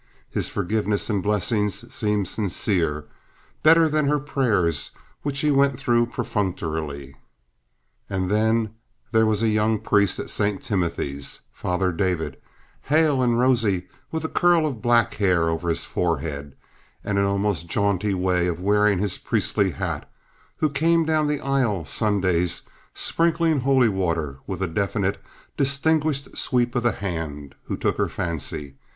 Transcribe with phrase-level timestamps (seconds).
[0.31, 4.89] His forgiveness and blessing seemed sincere—better than her prayers,
[5.21, 7.15] which she went through perfunctorily.
[8.09, 8.73] And then
[9.11, 10.59] there was a young priest at St.
[10.63, 12.37] Timothy's, Father David,
[12.81, 16.55] hale and rosy, with a curl of black hair over his forehead,
[17.03, 20.09] and an almost jaunty way of wearing his priestly hat,
[20.57, 22.63] who came down the aisle Sundays
[22.95, 25.23] sprinkling holy water with a definite,
[25.57, 28.77] distinguished sweep of the hand, who took her fancy.